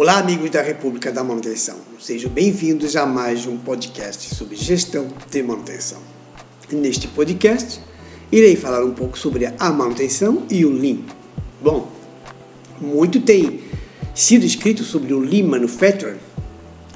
Olá, 0.00 0.16
amigos 0.16 0.48
da 0.48 0.62
República 0.62 1.12
da 1.12 1.22
Manutenção. 1.22 1.76
Sejam 2.00 2.30
bem-vindos 2.30 2.96
a 2.96 3.04
mais 3.04 3.44
um 3.44 3.58
podcast 3.58 4.34
sobre 4.34 4.56
gestão 4.56 5.08
de 5.30 5.42
manutenção. 5.42 5.98
Neste 6.72 7.06
podcast, 7.06 7.78
irei 8.32 8.56
falar 8.56 8.82
um 8.82 8.94
pouco 8.94 9.18
sobre 9.18 9.44
a 9.44 9.70
manutenção 9.70 10.46
e 10.50 10.64
o 10.64 10.72
Lean. 10.72 11.00
Bom, 11.60 11.92
muito 12.80 13.20
tem 13.20 13.60
sido 14.14 14.46
escrito 14.46 14.84
sobre 14.84 15.12
o 15.12 15.18
Lean 15.18 15.46
Manufacturing, 15.46 16.16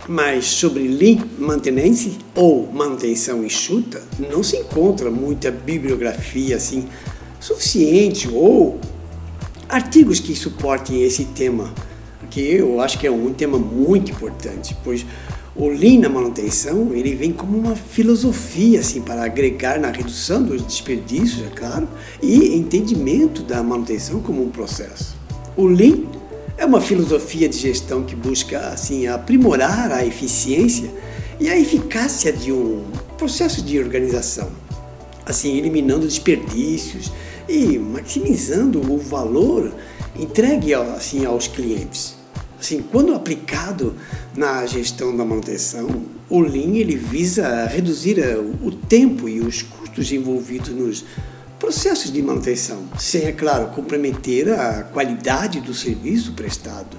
mas 0.08 0.46
sobre 0.46 0.88
Lean 0.88 1.28
Maintenance 1.38 2.16
ou 2.34 2.72
manutenção 2.72 3.44
enxuta 3.44 4.02
não 4.30 4.42
se 4.42 4.56
encontra 4.56 5.10
muita 5.10 5.50
bibliografia 5.50 6.56
assim 6.56 6.88
suficiente 7.38 8.30
ou 8.32 8.80
artigos 9.68 10.20
que 10.20 10.34
suportem 10.34 11.02
esse 11.02 11.26
tema 11.26 11.70
que 12.24 12.40
eu 12.40 12.80
acho 12.80 12.98
que 12.98 13.06
é 13.06 13.10
um 13.10 13.32
tema 13.32 13.58
muito 13.58 14.10
importante, 14.10 14.76
pois 14.82 15.04
o 15.56 15.68
Lean 15.68 16.00
na 16.00 16.08
manutenção 16.08 16.92
ele 16.92 17.14
vem 17.14 17.32
como 17.32 17.56
uma 17.56 17.76
filosofia 17.76 18.80
assim 18.80 19.00
para 19.00 19.24
agregar 19.24 19.78
na 19.78 19.90
redução 19.90 20.42
dos 20.42 20.62
desperdícios, 20.62 21.46
é 21.46 21.50
claro, 21.50 21.88
e 22.20 22.56
entendimento 22.56 23.42
da 23.42 23.62
manutenção 23.62 24.20
como 24.20 24.42
um 24.42 24.50
processo. 24.50 25.16
O 25.56 25.66
Lean 25.66 26.02
é 26.56 26.64
uma 26.64 26.80
filosofia 26.80 27.48
de 27.48 27.56
gestão 27.56 28.02
que 28.02 28.16
busca 28.16 28.58
assim 28.68 29.06
aprimorar 29.06 29.92
a 29.92 30.04
eficiência 30.04 30.90
e 31.38 31.48
a 31.48 31.58
eficácia 31.58 32.32
de 32.32 32.52
um 32.52 32.82
processo 33.16 33.62
de 33.62 33.78
organização, 33.78 34.50
assim 35.24 35.56
eliminando 35.56 36.06
desperdícios 36.06 37.12
e 37.48 37.78
maximizando 37.78 38.80
o 38.80 38.98
valor 38.98 39.72
entregue 40.18 40.74
assim 40.74 41.24
aos 41.24 41.46
clientes. 41.46 42.23
Assim, 42.58 42.82
quando 42.90 43.14
aplicado 43.14 43.94
na 44.36 44.64
gestão 44.66 45.16
da 45.16 45.24
manutenção, 45.24 45.88
o 46.28 46.40
Lean 46.40 46.76
ele 46.76 46.96
visa 46.96 47.66
reduzir 47.66 48.18
eh, 48.18 48.36
o 48.36 48.70
tempo 48.70 49.28
e 49.28 49.40
os 49.40 49.62
custos 49.62 50.10
envolvidos 50.12 50.70
nos 50.70 51.04
processos 51.58 52.12
de 52.12 52.22
manutenção, 52.22 52.84
sem, 52.98 53.24
é 53.24 53.32
claro, 53.32 53.68
comprometer 53.68 54.50
a 54.50 54.82
qualidade 54.82 55.60
do 55.60 55.74
serviço 55.74 56.32
prestado. 56.32 56.96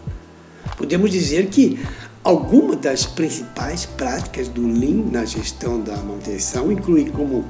Podemos 0.77 1.11
dizer 1.11 1.47
que 1.47 1.79
algumas 2.23 2.77
das 2.77 3.05
principais 3.05 3.85
práticas 3.85 4.47
do 4.47 4.67
Lean 4.67 5.05
na 5.11 5.25
gestão 5.25 5.79
da 5.79 5.95
manutenção 5.97 6.71
incluem 6.71 7.07
como 7.07 7.45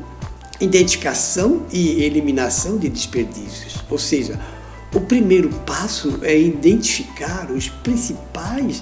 identificação 0.60 1.66
e 1.72 2.04
eliminação 2.04 2.78
de 2.78 2.90
desperdícios, 2.90 3.84
ou 3.90 3.98
seja, 3.98 4.40
o 4.96 5.02
primeiro 5.02 5.50
passo 5.66 6.20
é 6.24 6.38
identificar 6.40 7.52
os 7.52 7.68
principais 7.68 8.82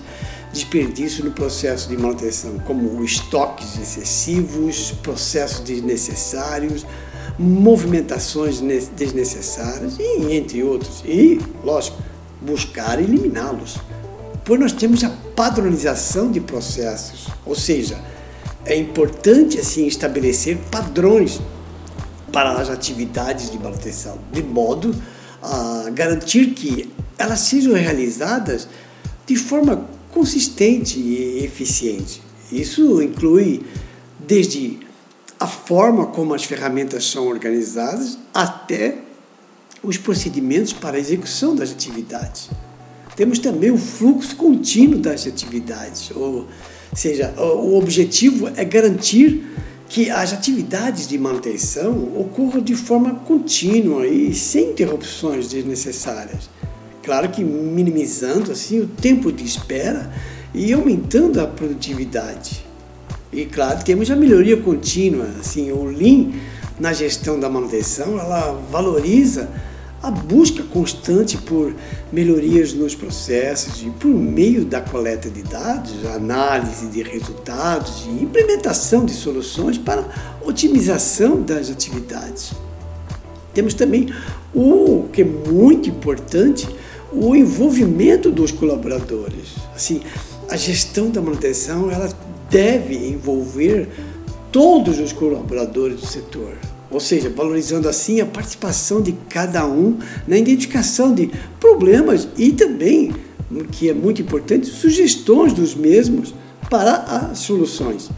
desperdícios 0.54 1.26
no 1.26 1.32
processo 1.32 1.90
de 1.90 1.98
manutenção, 1.98 2.60
como 2.60 3.04
estoques 3.04 3.76
excessivos, 3.80 4.92
processos 5.02 5.62
desnecessários, 5.62 6.86
movimentações 7.40 8.60
desnecessárias 8.96 9.98
e 10.00 10.32
entre 10.36 10.62
outros. 10.62 11.02
E, 11.04 11.42
lógico, 11.64 11.98
buscar 12.40 13.02
eliminá-los. 13.02 13.78
Pois 14.46 14.60
nós 14.60 14.72
temos 14.72 15.04
a 15.04 15.10
padronização 15.36 16.32
de 16.32 16.40
processos, 16.40 17.28
ou 17.44 17.56
seja, 17.56 17.98
é 18.66 18.76
importante 18.76 19.58
assim 19.58 19.88
estabelecer 19.88 20.58
padrões 20.70 21.42
para 22.32 22.52
as 22.52 22.70
atividades 22.70 23.50
de 23.50 23.58
manutenção, 23.58 24.20
de 24.32 24.44
modo 24.44 24.94
a 25.44 25.90
garantir 25.90 26.54
que 26.54 26.90
elas 27.18 27.42
sejam 27.42 27.74
realizadas 27.74 28.68
de 29.26 29.36
forma 29.36 29.88
consistente 30.12 31.00
e 31.00 31.44
eficiente. 31.44 32.22
Isso 32.52 33.02
inclui 33.02 33.64
desde 34.26 34.80
a 35.40 35.48
forma 35.48 36.08
como 36.08 36.34
as 36.34 36.44
ferramentas 36.44 37.06
são 37.06 37.28
organizadas 37.28 38.18
até 38.34 39.00
os 39.84 39.98
procedimentos 39.98 40.72
para 40.72 40.96
a 40.96 41.00
execução 41.00 41.56
das 41.56 41.72
atividades. 41.72 42.50
Temos 43.16 43.40
também 43.40 43.70
o 43.70 43.78
fluxo 43.78 44.36
contínuo 44.36 45.00
das 45.00 45.28
atividades, 45.28 46.10
ou 46.16 46.48
seja, 46.96 47.34
o 47.38 47.78
objetivo 47.78 48.50
é 48.56 48.64
garantir 48.64 49.46
que 49.94 50.10
as 50.10 50.34
atividades 50.34 51.08
de 51.08 51.20
manutenção 51.20 52.20
ocorram 52.20 52.60
de 52.60 52.76
forma 52.76 53.14
contínua 53.14 54.08
e 54.08 54.34
sem 54.34 54.72
interrupções 54.72 55.48
desnecessárias. 55.48 56.50
Claro 57.04 57.30
que 57.30 57.44
minimizando 57.44 58.52
assim 58.52 58.80
o 58.80 58.88
tempo 58.88 59.32
de 59.32 59.46
espera 59.46 60.12
e 60.52 60.74
aumentando 60.74 61.40
a 61.40 61.46
produtividade. 61.46 62.66
E 63.32 63.46
claro, 63.46 63.84
temos 63.84 64.10
a 64.10 64.16
melhoria 64.16 64.58
contínua, 64.58 65.28
assim, 65.40 65.72
o 65.72 65.84
Lean 65.84 66.32
na 66.80 66.92
gestão 66.92 67.40
da 67.40 67.48
manutenção, 67.48 68.20
ela 68.20 68.60
valoriza 68.72 69.48
a 70.04 70.12
busca 70.12 70.62
constante 70.64 71.38
por 71.38 71.74
melhorias 72.12 72.74
nos 72.74 72.94
processos 72.94 73.82
e 73.82 73.90
por 73.90 74.10
meio 74.10 74.66
da 74.66 74.82
coleta 74.82 75.30
de 75.30 75.42
dados, 75.44 76.06
análise 76.14 76.88
de 76.88 77.02
resultados 77.02 78.06
e 78.06 78.22
implementação 78.22 79.06
de 79.06 79.14
soluções 79.14 79.78
para 79.78 80.06
otimização 80.42 81.42
das 81.42 81.70
atividades. 81.70 82.52
Temos 83.54 83.74
também 83.74 84.14
o 84.54 85.06
que 85.14 85.22
é 85.22 85.26
muito 85.26 85.88
importante, 85.88 86.68
o 87.10 87.34
envolvimento 87.34 88.30
dos 88.30 88.52
colaboradores. 88.52 89.56
Assim, 89.74 90.02
a 90.50 90.58
gestão 90.58 91.10
da 91.10 91.22
manutenção 91.22 91.90
ela 91.90 92.10
deve 92.50 92.96
envolver 93.08 93.88
todos 94.52 95.00
os 95.00 95.14
colaboradores 95.14 96.02
do 96.02 96.06
setor 96.06 96.58
ou 96.94 97.00
seja, 97.00 97.30
valorizando 97.30 97.90
assim 97.90 98.22
a 98.22 98.26
participação 98.26 99.02
de 99.02 99.14
cada 99.28 99.66
um 99.66 99.98
na 100.28 100.38
identificação 100.38 101.14
de 101.14 101.32
problemas 101.60 102.28
e 102.38 102.52
também, 102.52 103.14
que 103.72 103.90
é 103.90 103.94
muito 103.94 104.22
importante, 104.22 104.68
sugestões 104.68 105.54
dos 105.54 105.74
mesmos 105.74 106.34
para 106.70 106.96
as 107.32 107.40
soluções. 107.40 108.10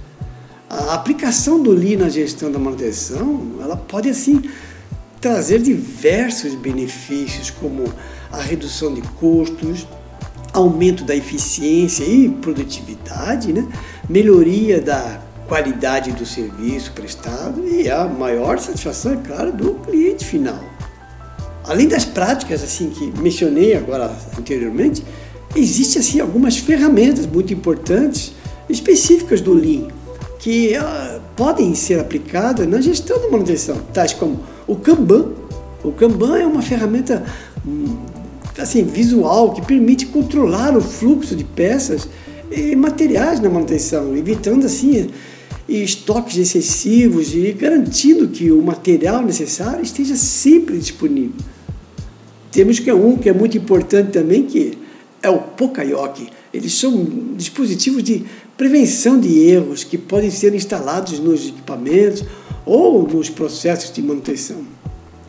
A 0.69 0.93
aplicação 0.93 1.61
do 1.61 1.71
Lean 1.71 1.99
na 1.99 2.09
gestão 2.09 2.51
da 2.51 2.59
manutenção, 2.59 3.53
ela 3.61 3.77
pode 3.77 4.09
assim 4.09 4.41
trazer 5.21 5.59
diversos 5.59 6.53
benefícios, 6.53 7.49
como 7.49 7.85
a 8.31 8.41
redução 8.41 8.93
de 8.93 9.01
custos, 9.01 9.87
aumento 10.51 11.03
da 11.03 11.15
eficiência 11.15 12.03
e 12.03 12.29
produtividade, 12.29 13.53
né? 13.53 13.67
melhoria 14.09 14.81
da 14.81 15.21
qualidade 15.47 16.11
do 16.11 16.25
serviço 16.25 16.91
prestado 16.91 17.67
e 17.67 17.89
a 17.89 18.05
maior 18.05 18.59
satisfação, 18.59 19.13
é 19.13 19.17
claro, 19.17 19.51
do 19.51 19.75
cliente 19.75 20.25
final. 20.25 20.59
Além 21.63 21.87
das 21.87 22.05
práticas 22.05 22.63
assim 22.63 22.89
que 22.89 23.11
mencionei 23.19 23.75
agora 23.75 24.11
anteriormente, 24.37 25.03
existem 25.55 25.99
assim 26.01 26.19
algumas 26.19 26.57
ferramentas 26.57 27.25
muito 27.25 27.53
importantes 27.53 28.33
específicas 28.69 29.41
do 29.41 29.53
Lean 29.53 29.87
que 30.39 30.77
uh, 30.77 31.21
podem 31.35 31.73
ser 31.73 31.99
aplicadas 31.99 32.67
na 32.67 32.79
gestão 32.79 33.19
da 33.19 33.29
manutenção, 33.29 33.77
tais 33.91 34.13
como 34.13 34.41
o 34.67 34.75
Kanban. 34.75 35.29
O 35.83 35.91
Kanban 35.91 36.37
é 36.37 36.45
uma 36.45 36.61
ferramenta 36.61 37.23
hum, 37.65 37.97
assim 38.55 38.83
visual 38.83 39.53
que 39.53 39.61
permite 39.63 40.05
controlar 40.05 40.77
o 40.77 40.81
fluxo 40.81 41.35
de 41.35 41.43
peças 41.43 42.07
e 42.51 42.75
materiais 42.75 43.39
na 43.39 43.49
manutenção, 43.49 44.15
evitando 44.15 44.67
assim 44.67 45.09
e 45.67 45.83
estoques 45.83 46.37
excessivos 46.37 47.33
e 47.33 47.51
garantindo 47.51 48.27
que 48.27 48.51
o 48.51 48.61
material 48.61 49.23
necessário 49.23 49.83
esteja 49.83 50.15
sempre 50.15 50.77
disponível. 50.77 51.35
Temos 52.51 52.79
que 52.79 52.89
é 52.89 52.93
um 52.93 53.17
que 53.17 53.27
é 53.27 53.33
muito 53.33 53.57
importante 53.57 54.11
também, 54.11 54.43
que 54.43 54.77
é 55.21 55.29
o 55.29 55.39
Pokayoke. 55.39 56.29
Eles 56.53 56.73
são 56.73 57.03
dispositivos 57.35 58.03
de 58.03 58.23
prevenção 58.55 59.19
de 59.19 59.39
erros 59.39 59.83
que 59.83 59.97
podem 59.97 60.29
ser 60.29 60.53
instalados 60.53 61.19
nos 61.19 61.49
equipamentos 61.49 62.23
ou 62.65 63.07
nos 63.07 63.29
processos 63.29 63.91
de 63.91 64.01
manutenção, 64.01 64.63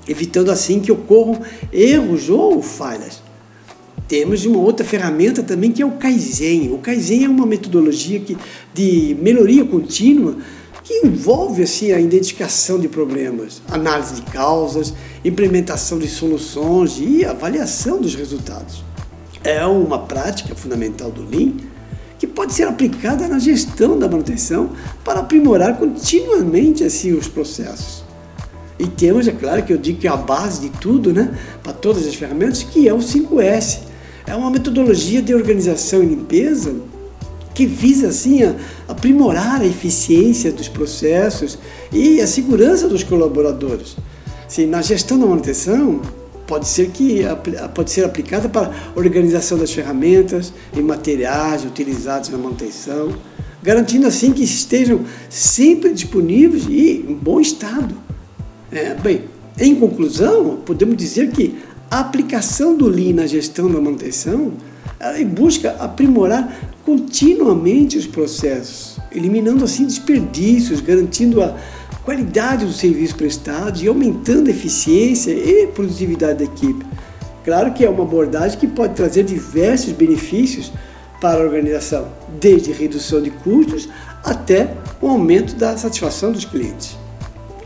evitando 0.06 0.50
assim 0.50 0.80
que 0.80 0.92
ocorram 0.92 1.40
erros 1.72 2.30
ou 2.30 2.62
falhas. 2.62 3.25
Temos 4.08 4.44
uma 4.46 4.58
outra 4.58 4.86
ferramenta 4.86 5.42
também 5.42 5.72
que 5.72 5.82
é 5.82 5.86
o 5.86 5.92
Kaizen. 5.92 6.72
O 6.72 6.78
Kaizen 6.78 7.24
é 7.24 7.28
uma 7.28 7.44
metodologia 7.44 8.20
que, 8.20 8.36
de 8.72 9.16
melhoria 9.20 9.64
contínua 9.64 10.36
que 10.84 11.04
envolve 11.04 11.64
assim, 11.64 11.90
a 11.90 11.98
identificação 11.98 12.78
de 12.78 12.86
problemas, 12.86 13.60
análise 13.68 14.14
de 14.14 14.22
causas, 14.22 14.94
implementação 15.24 15.98
de 15.98 16.06
soluções 16.06 16.98
e 17.00 17.24
avaliação 17.24 18.00
dos 18.00 18.14
resultados. 18.14 18.84
É 19.42 19.66
uma 19.66 19.98
prática 19.98 20.54
fundamental 20.54 21.10
do 21.10 21.28
Lean 21.28 21.54
que 22.20 22.26
pode 22.26 22.54
ser 22.54 22.68
aplicada 22.68 23.26
na 23.26 23.40
gestão 23.40 23.98
da 23.98 24.08
manutenção 24.08 24.70
para 25.04 25.20
aprimorar 25.20 25.76
continuamente 25.76 26.84
assim, 26.84 27.12
os 27.12 27.26
processos. 27.26 28.04
E 28.78 28.86
temos, 28.86 29.26
é 29.26 29.32
claro, 29.32 29.62
que 29.64 29.72
eu 29.72 29.78
digo 29.78 29.98
que 29.98 30.06
é 30.06 30.10
a 30.10 30.16
base 30.16 30.60
de 30.60 30.70
tudo, 30.78 31.12
né, 31.12 31.36
para 31.62 31.72
todas 31.72 32.06
as 32.06 32.14
ferramentas, 32.14 32.62
que 32.62 32.88
é 32.88 32.94
o 32.94 32.98
5S, 32.98 33.80
é 34.26 34.34
uma 34.34 34.50
metodologia 34.50 35.22
de 35.22 35.34
organização 35.34 36.02
e 36.02 36.06
limpeza 36.06 36.74
que 37.54 37.64
visa 37.64 38.08
assim 38.08 38.40
aprimorar 38.86 39.62
a 39.62 39.66
eficiência 39.66 40.52
dos 40.52 40.68
processos 40.68 41.58
e 41.90 42.20
a 42.20 42.26
segurança 42.26 42.86
dos 42.86 43.02
colaboradores. 43.02 43.96
Sim, 44.46 44.66
na 44.66 44.82
gestão 44.82 45.18
da 45.18 45.26
manutenção 45.26 46.02
pode 46.46 46.68
ser 46.68 46.90
que 46.90 47.22
pode 47.74 47.90
ser 47.90 48.04
aplicada 48.04 48.48
para 48.48 48.70
organização 48.94 49.56
das 49.56 49.72
ferramentas 49.72 50.52
e 50.76 50.82
materiais 50.82 51.64
utilizados 51.64 52.28
na 52.28 52.36
manutenção, 52.36 53.12
garantindo 53.62 54.06
assim 54.06 54.32
que 54.32 54.44
estejam 54.44 55.00
sempre 55.30 55.92
disponíveis 55.94 56.66
e 56.68 57.04
em 57.08 57.14
bom 57.14 57.40
estado. 57.40 57.94
É, 58.70 58.94
bem, 58.94 59.24
em 59.58 59.74
conclusão, 59.74 60.58
podemos 60.66 60.96
dizer 60.96 61.30
que 61.30 61.56
a 61.90 62.00
aplicação 62.00 62.76
do 62.76 62.88
Lean 62.88 63.14
na 63.14 63.26
gestão 63.26 63.70
da 63.70 63.80
manutenção 63.80 64.52
busca 65.34 65.76
aprimorar 65.78 66.74
continuamente 66.84 67.98
os 67.98 68.06
processos, 68.06 68.98
eliminando 69.12 69.64
assim 69.64 69.86
desperdícios, 69.86 70.80
garantindo 70.80 71.42
a 71.42 71.56
qualidade 72.04 72.64
do 72.64 72.72
serviço 72.72 73.16
prestado 73.16 73.82
e 73.82 73.88
aumentando 73.88 74.48
a 74.48 74.50
eficiência 74.50 75.32
e 75.32 75.66
produtividade 75.68 76.38
da 76.38 76.44
equipe. 76.44 76.86
Claro 77.44 77.72
que 77.72 77.84
é 77.84 77.90
uma 77.90 78.04
abordagem 78.04 78.58
que 78.58 78.66
pode 78.66 78.94
trazer 78.94 79.24
diversos 79.24 79.92
benefícios 79.92 80.72
para 81.20 81.40
a 81.40 81.44
organização, 81.44 82.08
desde 82.40 82.72
redução 82.72 83.20
de 83.20 83.30
custos 83.30 83.88
até 84.24 84.74
o 85.00 85.08
aumento 85.08 85.54
da 85.54 85.76
satisfação 85.76 86.32
dos 86.32 86.44
clientes. 86.44 86.96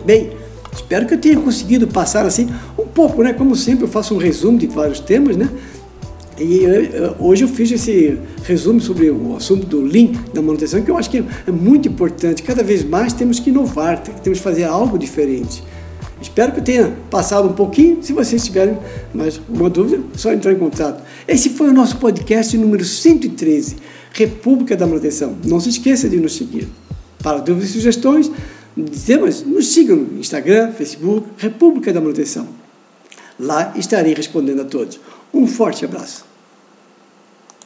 Bem, 0.04 0.32
espero 0.74 1.06
que 1.06 1.14
eu 1.14 1.18
tenha 1.18 1.38
conseguido 1.40 1.86
passar 1.86 2.26
assim 2.26 2.48
um 2.78 2.86
pouco, 2.86 3.22
né? 3.22 3.32
Como 3.32 3.54
sempre, 3.56 3.84
eu 3.84 3.88
faço 3.88 4.14
um 4.14 4.18
resumo 4.18 4.58
de 4.58 4.66
vários 4.66 5.00
temas, 5.00 5.36
né? 5.36 5.48
E 6.38 6.62
hoje 7.18 7.44
eu 7.44 7.48
fiz 7.48 7.70
esse 7.70 8.18
resumo 8.44 8.80
sobre 8.80 9.10
o 9.10 9.36
assunto 9.36 9.66
do 9.66 9.82
Lean, 9.82 10.12
da 10.32 10.40
manutenção, 10.40 10.80
que 10.80 10.90
eu 10.90 10.96
acho 10.96 11.10
que 11.10 11.18
é 11.46 11.50
muito 11.50 11.86
importante. 11.86 12.42
Cada 12.42 12.62
vez 12.62 12.82
mais 12.82 13.12
temos 13.12 13.38
que 13.38 13.50
inovar, 13.50 14.02
temos 14.02 14.38
que 14.38 14.44
fazer 14.44 14.64
algo 14.64 14.98
diferente. 14.98 15.62
Espero 16.20 16.52
que 16.52 16.60
eu 16.60 16.64
tenha 16.64 16.96
passado 17.10 17.48
um 17.48 17.52
pouquinho. 17.52 18.02
Se 18.02 18.14
vocês 18.14 18.42
tiverem 18.42 18.78
mais 19.12 19.38
uma 19.50 19.68
dúvida, 19.68 20.02
é 20.14 20.18
só 20.18 20.32
entrar 20.32 20.52
em 20.52 20.58
contato. 20.58 21.02
Esse 21.28 21.50
foi 21.50 21.68
o 21.68 21.74
nosso 21.74 21.98
podcast 21.98 22.56
número 22.56 22.84
113, 22.84 23.76
República 24.12 24.74
da 24.74 24.86
Manutenção. 24.86 25.36
Não 25.44 25.60
se 25.60 25.68
esqueça 25.68 26.08
de 26.08 26.16
nos 26.16 26.36
seguir. 26.36 26.68
Para 27.22 27.38
dúvidas 27.38 27.68
e 27.68 27.72
sugestões 27.74 28.30
de 28.84 28.98
temas, 29.00 29.42
nos 29.42 29.68
sigam 29.68 29.96
no 29.96 30.20
Instagram, 30.20 30.72
Facebook, 30.72 31.28
República 31.36 31.92
da 31.92 32.00
Manutenção. 32.00 32.48
Lá 33.38 33.72
estarei 33.76 34.14
respondendo 34.14 34.62
a 34.62 34.64
todos. 34.64 35.00
Um 35.32 35.46
forte 35.46 35.84
abraço. 35.84 36.29